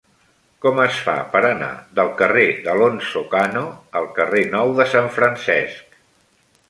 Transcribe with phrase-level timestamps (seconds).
[0.65, 1.69] Com es fa per anar
[1.99, 3.63] del carrer d'Alonso Cano
[4.01, 6.01] al carrer Nou de Sant Francesc?